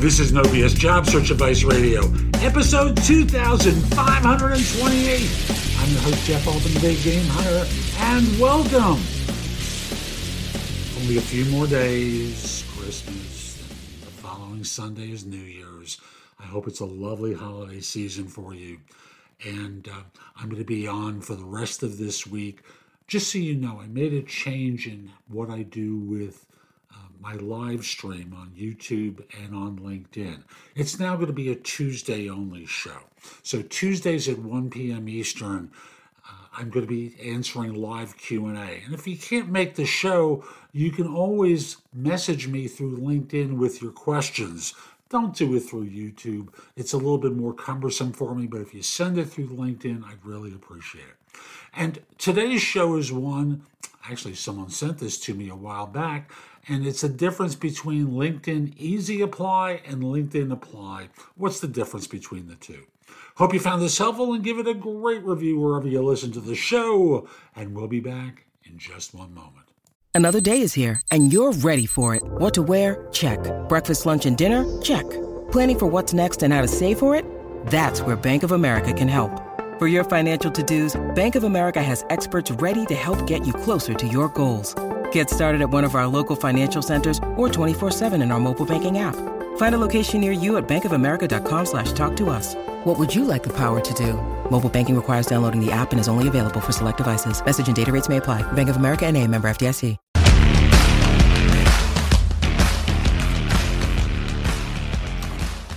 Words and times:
This 0.00 0.18
is 0.18 0.32
No 0.32 0.40
BS 0.40 0.74
Job 0.76 1.04
Search 1.04 1.30
Advice 1.30 1.62
Radio, 1.62 2.00
episode 2.36 2.96
2528. 3.04 5.76
I'm 5.78 5.90
your 5.90 6.00
host, 6.00 6.24
Jeff 6.24 6.48
Altman, 6.48 6.72
the 6.72 6.80
Big 6.80 7.02
Game 7.02 7.26
Hunter, 7.26 7.66
and 7.98 8.26
welcome. 8.40 8.98
Only 11.02 11.18
a 11.18 11.20
few 11.20 11.44
more 11.52 11.66
days, 11.66 12.64
Christmas, 12.74 13.58
the 14.00 14.10
following 14.22 14.64
Sunday 14.64 15.10
is 15.10 15.26
New 15.26 15.36
Year's. 15.36 16.00
I 16.38 16.44
hope 16.44 16.66
it's 16.66 16.80
a 16.80 16.86
lovely 16.86 17.34
holiday 17.34 17.80
season 17.80 18.26
for 18.26 18.54
you. 18.54 18.78
And 19.44 19.86
uh, 19.86 20.04
I'm 20.34 20.48
going 20.48 20.62
to 20.62 20.64
be 20.64 20.88
on 20.88 21.20
for 21.20 21.34
the 21.34 21.44
rest 21.44 21.82
of 21.82 21.98
this 21.98 22.26
week. 22.26 22.62
Just 23.06 23.30
so 23.30 23.36
you 23.36 23.54
know, 23.54 23.78
I 23.78 23.86
made 23.86 24.14
a 24.14 24.22
change 24.22 24.86
in 24.86 25.10
what 25.28 25.50
I 25.50 25.62
do 25.62 25.98
with 25.98 26.46
my 27.20 27.34
live 27.34 27.84
stream 27.84 28.34
on 28.36 28.50
YouTube 28.50 29.22
and 29.42 29.54
on 29.54 29.78
LinkedIn. 29.78 30.42
It's 30.74 30.98
now 30.98 31.16
going 31.16 31.26
to 31.26 31.32
be 31.32 31.52
a 31.52 31.56
Tuesday 31.56 32.28
only 32.28 32.66
show. 32.66 32.98
So 33.42 33.62
Tuesdays 33.62 34.28
at 34.28 34.38
1 34.38 34.70
p.m. 34.70 35.08
Eastern, 35.08 35.70
uh, 36.26 36.32
I'm 36.56 36.70
going 36.70 36.86
to 36.86 36.90
be 36.90 37.14
answering 37.22 37.74
live 37.74 38.16
Q&A. 38.16 38.82
And 38.84 38.94
if 38.94 39.06
you 39.06 39.18
can't 39.18 39.50
make 39.50 39.74
the 39.74 39.84
show, 39.84 40.44
you 40.72 40.90
can 40.90 41.06
always 41.06 41.76
message 41.92 42.48
me 42.48 42.68
through 42.68 42.98
LinkedIn 42.98 43.56
with 43.56 43.82
your 43.82 43.92
questions. 43.92 44.74
Don't 45.10 45.34
do 45.34 45.56
it 45.56 45.60
through 45.60 45.90
YouTube. 45.90 46.54
It's 46.76 46.92
a 46.92 46.96
little 46.96 47.18
bit 47.18 47.34
more 47.34 47.52
cumbersome 47.52 48.12
for 48.12 48.34
me, 48.34 48.46
but 48.46 48.60
if 48.60 48.72
you 48.72 48.82
send 48.82 49.18
it 49.18 49.26
through 49.26 49.48
LinkedIn, 49.48 50.04
I'd 50.04 50.24
really 50.24 50.52
appreciate 50.52 51.04
it. 51.04 51.38
And 51.74 52.00
today's 52.16 52.62
show 52.62 52.96
is 52.96 53.12
one, 53.12 53.62
actually, 54.08 54.34
someone 54.34 54.70
sent 54.70 54.98
this 54.98 55.18
to 55.20 55.34
me 55.34 55.48
a 55.48 55.56
while 55.56 55.86
back, 55.86 56.30
and 56.68 56.86
it's 56.86 57.02
a 57.02 57.08
difference 57.08 57.54
between 57.54 58.08
LinkedIn 58.08 58.74
Easy 58.76 59.20
Apply 59.20 59.80
and 59.86 60.02
LinkedIn 60.02 60.52
Apply. 60.52 61.08
What's 61.36 61.60
the 61.60 61.68
difference 61.68 62.06
between 62.06 62.48
the 62.48 62.56
two? 62.56 62.86
Hope 63.36 63.54
you 63.54 63.60
found 63.60 63.82
this 63.82 63.98
helpful 63.98 64.34
and 64.34 64.44
give 64.44 64.58
it 64.58 64.68
a 64.68 64.74
great 64.74 65.24
review 65.24 65.58
wherever 65.58 65.88
you 65.88 66.02
listen 66.02 66.32
to 66.32 66.40
the 66.40 66.54
show. 66.54 67.28
And 67.56 67.74
we'll 67.74 67.88
be 67.88 68.00
back 68.00 68.44
in 68.64 68.78
just 68.78 69.14
one 69.14 69.34
moment. 69.34 69.66
Another 70.14 70.40
day 70.40 70.60
is 70.60 70.74
here, 70.74 71.00
and 71.10 71.32
you're 71.32 71.52
ready 71.52 71.86
for 71.86 72.14
it. 72.14 72.22
What 72.22 72.52
to 72.54 72.62
wear? 72.62 73.08
Check. 73.12 73.38
Breakfast, 73.68 74.06
lunch, 74.06 74.26
and 74.26 74.36
dinner? 74.36 74.64
Check. 74.82 75.08
Planning 75.52 75.78
for 75.78 75.86
what's 75.86 76.12
next 76.12 76.42
and 76.42 76.52
how 76.52 76.60
to 76.60 76.68
save 76.68 76.98
for 76.98 77.14
it? 77.14 77.24
That's 77.66 78.02
where 78.02 78.16
Bank 78.16 78.42
of 78.42 78.52
America 78.52 78.92
can 78.92 79.08
help. 79.08 79.30
For 79.78 79.86
your 79.86 80.04
financial 80.04 80.50
to 80.50 80.62
dos, 80.62 81.00
Bank 81.14 81.36
of 81.36 81.44
America 81.44 81.82
has 81.82 82.04
experts 82.10 82.50
ready 82.50 82.84
to 82.86 82.94
help 82.94 83.26
get 83.26 83.46
you 83.46 83.52
closer 83.52 83.94
to 83.94 84.06
your 84.06 84.28
goals. 84.28 84.74
Get 85.12 85.30
started 85.30 85.60
at 85.62 85.70
one 85.70 85.84
of 85.84 85.94
our 85.94 86.06
local 86.06 86.36
financial 86.36 86.82
centers 86.82 87.18
or 87.36 87.48
24-7 87.48 88.22
in 88.22 88.30
our 88.32 88.40
mobile 88.40 88.66
banking 88.66 88.98
app. 88.98 89.16
Find 89.56 89.74
a 89.74 89.78
location 89.78 90.20
near 90.20 90.32
you 90.32 90.56
at 90.56 90.68
bankofamerica.com 90.68 91.66
slash 91.66 91.92
talk 91.92 92.16
to 92.16 92.28
us. 92.28 92.54
What 92.84 92.98
would 92.98 93.14
you 93.14 93.24
like 93.24 93.42
the 93.42 93.54
power 93.56 93.80
to 93.80 93.94
do? 93.94 94.14
Mobile 94.50 94.68
banking 94.68 94.96
requires 94.96 95.26
downloading 95.26 95.64
the 95.64 95.72
app 95.72 95.92
and 95.92 96.00
is 96.00 96.08
only 96.08 96.28
available 96.28 96.60
for 96.60 96.72
select 96.72 96.98
devices. 96.98 97.44
Message 97.44 97.68
and 97.68 97.76
data 97.76 97.92
rates 97.92 98.08
may 98.08 98.16
apply. 98.16 98.42
Bank 98.52 98.68
of 98.68 98.76
America 98.76 99.06
and 99.06 99.16
a 99.16 99.26
member 99.26 99.48
FDIC. 99.48 99.96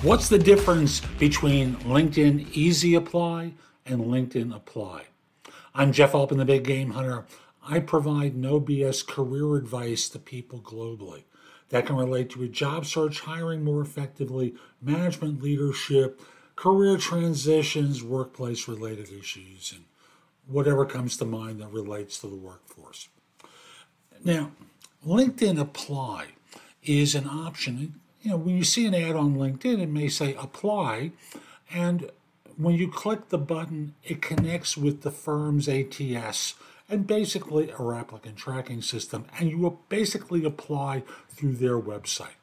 What's 0.04 0.28
the 0.28 0.38
difference 0.38 1.00
between 1.18 1.78
LinkedIn 1.78 2.50
Easy 2.52 2.94
Apply 2.96 3.54
and 3.86 4.02
LinkedIn 4.02 4.54
Apply? 4.54 5.04
I'm 5.74 5.94
Jeff 5.94 6.14
Altman, 6.14 6.40
the 6.40 6.46
Big 6.46 6.66
Game 6.66 6.92
Hunter. 6.92 7.24
I 7.68 7.79
provide 7.79 8.35
no 8.35 8.59
BS 8.59 9.07
career 9.07 9.56
advice 9.56 10.09
to 10.09 10.19
people 10.19 10.59
globally 10.59 11.24
that 11.69 11.85
can 11.85 11.96
relate 11.96 12.29
to 12.31 12.44
a 12.44 12.47
job 12.47 12.85
search, 12.85 13.22
hiring 13.22 13.63
more 13.63 13.81
effectively, 13.81 14.53
management 14.81 15.41
leadership, 15.41 16.22
career 16.56 16.97
transitions, 16.97 18.03
workplace 18.03 18.68
related 18.68 19.09
issues, 19.09 19.74
and 19.75 19.85
whatever 20.47 20.85
comes 20.85 21.18
to 21.18 21.25
mind 21.25 21.62
that 21.62 21.72
relates 21.72 22.19
to 22.19 22.28
the 22.28 22.35
workforce. 22.35 23.07
Now, 24.24 24.51
LinkedIn 25.06 25.59
Apply 25.59 26.28
is 26.84 27.16
an 27.16 27.28
option. 27.28 28.00
You 28.22 28.31
know, 28.31 28.38
when 28.38 28.57
you 28.57 28.63
see 28.63 28.85
an 28.85 28.94
ad 28.94 29.16
on 29.16 29.35
LinkedIn, 29.35 29.81
it 29.81 29.90
may 29.90 30.09
say 30.09 30.35
apply, 30.35 31.12
and 31.74 32.12
when 32.57 32.75
you 32.75 32.90
click 32.90 33.30
the 33.30 33.38
button, 33.38 33.95
it 34.03 34.22
connects 34.22 34.78
with 34.78 35.01
the 35.01 35.12
firm's 35.12 35.68
ATS 35.68 36.56
and 36.94 37.08
basically 37.08 37.72
a 37.72 37.90
applicant 37.90 38.38
tracking 38.38 38.81
system, 38.84 39.26
and 39.40 39.50
you 39.50 39.58
will 39.58 39.81
basically 39.90 40.46
apply 40.46 41.04
through 41.28 41.54
their 41.54 41.80
website. 41.80 42.38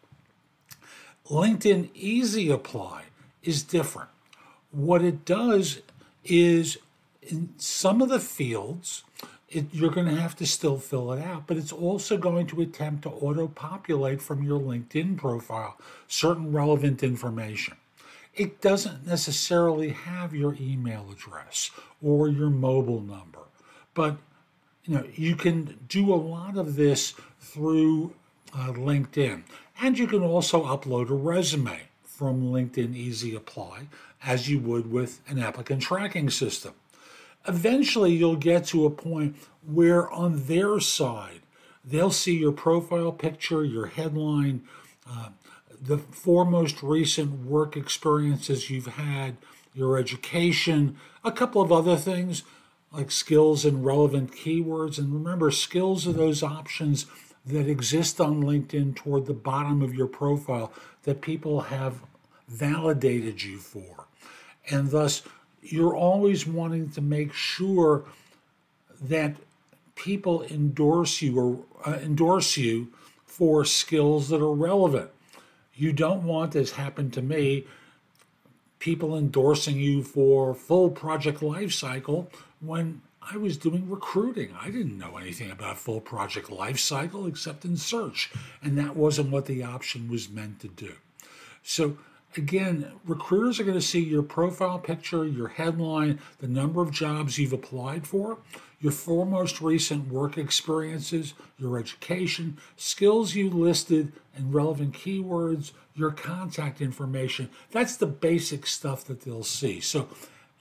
LinkedIn 1.29 1.91
Easy 1.95 2.51
Apply 2.51 3.05
is 3.45 3.63
different. 3.63 4.11
What 4.73 5.03
it 5.03 5.25
does 5.25 5.83
is 6.25 6.79
in 7.23 7.51
some 7.59 8.03
of 8.03 8.09
the 8.09 8.19
fields, 8.19 9.05
it, 9.49 9.67
you're 9.73 9.93
going 9.93 10.09
to 10.09 10.21
have 10.21 10.35
to 10.37 10.47
still 10.47 10.79
fill 10.79 11.13
it 11.13 11.23
out, 11.23 11.47
but 11.47 11.57
it's 11.57 11.73
also 11.73 12.17
going 12.17 12.49
to 12.49 12.61
attempt 12.61 13.03
to 13.03 13.11
auto 13.11 13.47
populate 13.47 14.21
from 14.21 14.43
your 14.43 14.59
LinkedIn 14.59 15.17
profile 15.17 15.79
certain 16.09 16.51
relevant 16.51 17.05
information. 17.05 17.77
It 18.35 18.61
doesn't 18.61 19.07
necessarily 19.07 19.91
have 19.91 20.35
your 20.35 20.57
email 20.61 21.07
address 21.13 21.71
or 22.03 22.29
your 22.29 22.51
mobile 22.51 23.01
number, 23.01 23.43
but 23.95 24.17
you 24.91 24.97
know, 24.97 25.05
you 25.15 25.37
can 25.37 25.79
do 25.89 26.13
a 26.13 26.17
lot 26.17 26.57
of 26.57 26.75
this 26.75 27.15
through 27.39 28.13
uh, 28.53 28.73
LinkedIn. 28.73 29.45
And 29.81 29.97
you 29.97 30.09
can 30.09 30.21
also 30.25 30.65
upload 30.65 31.11
a 31.11 31.15
resume 31.15 31.83
from 32.03 32.51
LinkedIn 32.51 32.97
Easy 32.97 33.37
Apply 33.37 33.87
as 34.27 34.51
you 34.51 34.59
would 34.59 34.91
with 34.91 35.21
an 35.29 35.39
applicant 35.39 35.83
tracking 35.83 36.29
system. 36.29 36.75
Eventually, 37.47 38.13
you'll 38.15 38.35
get 38.35 38.65
to 38.67 38.85
a 38.85 38.91
point 38.91 39.37
where 39.65 40.11
on 40.11 40.47
their 40.47 40.81
side, 40.81 41.43
they'll 41.85 42.11
see 42.11 42.37
your 42.37 42.51
profile 42.51 43.13
picture, 43.13 43.65
your 43.65 43.87
headline, 43.87 44.65
uh, 45.09 45.29
the 45.81 45.99
four 45.99 46.45
most 46.45 46.83
recent 46.83 47.47
work 47.47 47.77
experiences 47.77 48.71
you've 48.71 48.87
had, 48.87 49.37
your 49.73 49.97
education, 49.97 50.97
a 51.23 51.31
couple 51.31 51.63
of 51.63 51.71
other 51.71 51.97
things 51.97 52.43
like 52.93 53.11
skills 53.11 53.65
and 53.65 53.85
relevant 53.85 54.33
keywords. 54.33 54.99
And 54.99 55.13
remember, 55.13 55.51
skills 55.51 56.07
are 56.07 56.13
those 56.13 56.43
options 56.43 57.07
that 57.47 57.69
exist 57.69 58.21
on 58.21 58.43
LinkedIn 58.43 58.97
toward 58.97 59.27
the 59.27 59.35
bottom 59.35 59.83
of 59.83 59.95
your 59.95 60.07
profile 60.07 60.73
that 61.05 61.21
people 61.21 61.63
have 61.63 62.01
validated 62.49 63.43
you 63.43 63.59
for. 63.59 64.07
And 64.71 64.91
thus, 64.91 65.23
you're 65.63 65.97
always 65.97 66.47
wanting 66.47 66.91
to 66.91 67.01
make 67.01 67.33
sure 67.33 68.05
that 69.01 69.37
people 69.95 70.43
endorse 70.45 71.23
you 71.23 71.39
or 71.39 71.65
uh, 71.87 71.99
endorse 71.99 72.57
you 72.57 72.89
for 73.25 73.65
skills 73.65 74.29
that 74.29 74.41
are 74.41 74.53
relevant. 74.53 75.11
You 75.75 75.93
don't 75.93 76.25
want, 76.25 76.57
as 76.57 76.73
happened 76.73 77.13
to 77.15 77.23
me, 77.23 77.67
people 78.79 79.17
endorsing 79.17 79.79
you 79.79 80.03
for 80.03 80.55
full 80.55 80.91
project 80.91 81.41
lifecycle 81.41 82.27
when 82.61 83.03
I 83.23 83.37
was 83.37 83.57
doing 83.57 83.89
recruiting. 83.89 84.55
I 84.59 84.71
didn't 84.71 84.99
know 84.99 85.17
anything 85.17 85.51
about 85.51 85.79
full 85.79 86.01
project 86.01 86.49
lifecycle 86.49 87.29
except 87.29 87.65
in 87.65 87.77
search, 87.77 88.31
and 88.63 88.79
that 88.79 88.97
wasn't 88.97 89.31
what 89.31 89.47
the 89.47 89.63
option 89.63 90.11
was 90.11 90.31
meant 90.31 90.61
to 90.61 90.69
do. 90.69 90.95
So 91.63 91.99
again, 92.37 92.93
recruiters 93.05 93.61
are 93.61 93.65
going 93.65 93.79
to 93.79 93.87
see 93.87 94.01
your 94.01 94.23
profile 94.23 94.79
picture, 94.79 95.27
your 95.27 95.49
headline, 95.49 96.19
the 96.39 96.49
number 96.49 96.81
of 96.81 96.91
jobs 96.93 97.39
you've 97.39 97.53
applied 97.53 98.07
for, 98.07 98.39
your 98.81 98.93
four 98.93 99.27
most 99.27 99.61
recent 99.61 100.09
work 100.09 100.39
experiences, 100.39 101.35
your 101.59 101.79
education, 101.79 102.57
skills 102.77 103.35
you 103.35 103.51
listed, 103.51 104.13
and 104.35 104.55
relevant 104.55 104.95
keywords, 104.95 105.73
your 105.95 106.11
contact 106.11 106.81
information. 106.81 107.51
That's 107.71 107.97
the 107.97 108.07
basic 108.07 108.67
stuff 108.67 109.05
that 109.05 109.21
they'll 109.23 109.43
see. 109.43 109.81
So 109.81 110.09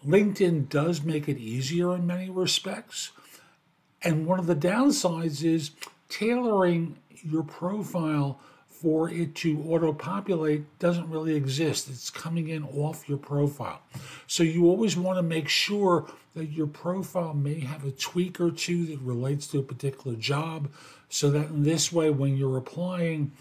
LinkedIn 0.06 0.70
does 0.70 1.04
make 1.04 1.28
it 1.28 1.38
easier 1.38 1.96
in 1.96 2.08
many 2.08 2.30
respects. 2.30 3.12
And 4.02 4.26
one 4.26 4.40
of 4.40 4.48
the 4.48 4.56
downsides 4.56 5.44
is 5.44 5.72
tailoring 6.08 6.98
your 7.24 7.44
profile 7.44 8.40
for 8.68 9.10
it 9.10 9.36
to 9.36 9.62
auto 9.68 9.92
populate 9.92 10.80
doesn't 10.80 11.10
really 11.10 11.36
exist. 11.36 11.90
It's 11.90 12.10
coming 12.10 12.48
in 12.48 12.64
off 12.64 13.10
your 13.10 13.18
profile. 13.18 13.82
So 14.26 14.42
you 14.42 14.68
always 14.68 14.96
want 14.96 15.18
to 15.18 15.24
make 15.24 15.50
sure 15.50 16.10
that 16.34 16.46
your 16.46 16.68
profile 16.68 17.34
may 17.34 17.60
have 17.60 17.84
a 17.84 17.92
tweak 17.92 18.40
or 18.40 18.52
two 18.52 18.86
that 18.86 19.00
relates 19.02 19.48
to 19.48 19.60
a 19.60 19.64
particular 19.64 20.16
job 20.16 20.70
so 21.10 21.30
that 21.32 21.50
in 21.50 21.64
this 21.64 21.92
way 21.92 22.10
when 22.10 22.38
you're 22.38 22.56
applying 22.56 23.32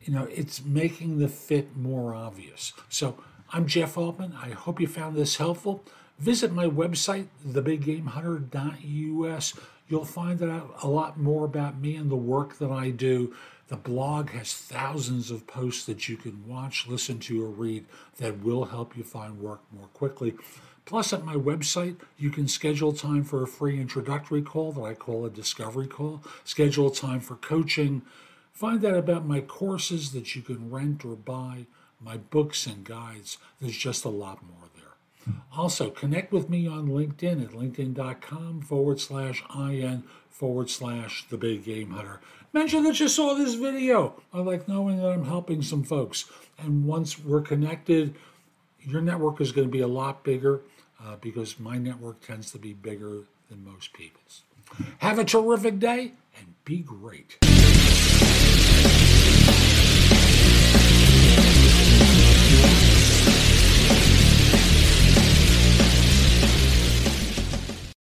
you 0.00 0.12
know 0.12 0.26
it's 0.30 0.64
making 0.64 1.18
the 1.18 1.28
fit 1.28 1.76
more 1.76 2.14
obvious. 2.14 2.72
So 2.88 3.16
I'm 3.52 3.66
Jeff 3.66 3.98
Altman. 3.98 4.36
I 4.40 4.50
hope 4.50 4.80
you 4.80 4.86
found 4.86 5.16
this 5.16 5.38
helpful. 5.38 5.82
Visit 6.20 6.52
my 6.52 6.66
website, 6.66 7.26
thebiggamehunter.us. 7.44 9.54
You'll 9.88 10.04
find 10.04 10.40
out 10.40 10.76
a 10.80 10.88
lot 10.88 11.18
more 11.18 11.46
about 11.46 11.80
me 11.80 11.96
and 11.96 12.08
the 12.08 12.16
work 12.16 12.58
that 12.58 12.70
I 12.70 12.90
do. 12.90 13.34
The 13.66 13.76
blog 13.76 14.30
has 14.30 14.54
thousands 14.54 15.32
of 15.32 15.48
posts 15.48 15.84
that 15.86 16.08
you 16.08 16.16
can 16.16 16.46
watch, 16.46 16.86
listen 16.86 17.18
to, 17.20 17.44
or 17.44 17.48
read 17.48 17.86
that 18.18 18.44
will 18.44 18.66
help 18.66 18.96
you 18.96 19.02
find 19.02 19.40
work 19.40 19.62
more 19.72 19.88
quickly. 19.94 20.36
Plus, 20.84 21.12
at 21.12 21.24
my 21.24 21.34
website, 21.34 21.96
you 22.16 22.30
can 22.30 22.46
schedule 22.46 22.92
time 22.92 23.24
for 23.24 23.42
a 23.42 23.48
free 23.48 23.80
introductory 23.80 24.42
call 24.42 24.70
that 24.72 24.82
I 24.82 24.94
call 24.94 25.26
a 25.26 25.30
discovery 25.30 25.88
call, 25.88 26.22
schedule 26.44 26.90
time 26.90 27.18
for 27.18 27.34
coaching, 27.34 28.02
find 28.52 28.84
out 28.84 28.94
about 28.94 29.26
my 29.26 29.40
courses 29.40 30.12
that 30.12 30.36
you 30.36 30.42
can 30.42 30.70
rent 30.70 31.04
or 31.04 31.16
buy, 31.16 31.66
my 32.00 32.16
books 32.16 32.66
and 32.66 32.84
guides. 32.84 33.38
There's 33.60 33.76
just 33.76 34.04
a 34.04 34.08
lot 34.08 34.42
more 34.42 34.68
there. 34.74 35.34
Also, 35.56 35.90
connect 35.90 36.32
with 36.32 36.48
me 36.48 36.66
on 36.66 36.88
LinkedIn 36.88 37.44
at 37.44 37.50
linkedin.com 37.50 38.62
forward 38.62 39.00
slash 39.00 39.44
IN 39.54 40.04
forward 40.30 40.70
slash 40.70 41.26
the 41.28 41.36
big 41.36 41.64
game 41.64 41.90
hunter. 41.90 42.20
Mention 42.52 42.82
that 42.84 42.98
you 42.98 43.08
saw 43.08 43.34
this 43.34 43.54
video. 43.54 44.20
I 44.32 44.38
like 44.38 44.66
knowing 44.66 44.96
that 44.98 45.10
I'm 45.10 45.26
helping 45.26 45.62
some 45.62 45.84
folks. 45.84 46.24
And 46.58 46.84
once 46.84 47.18
we're 47.18 47.42
connected, 47.42 48.14
your 48.80 49.02
network 49.02 49.40
is 49.40 49.52
going 49.52 49.68
to 49.68 49.72
be 49.72 49.80
a 49.80 49.88
lot 49.88 50.24
bigger 50.24 50.62
uh, 51.04 51.16
because 51.20 51.60
my 51.60 51.78
network 51.78 52.20
tends 52.26 52.50
to 52.52 52.58
be 52.58 52.72
bigger 52.72 53.22
than 53.48 53.64
most 53.64 53.92
people's. 53.92 54.42
Have 54.98 55.18
a 55.18 55.24
terrific 55.24 55.78
day 55.78 56.12
and 56.38 56.54
be 56.64 56.78
great. 56.78 57.38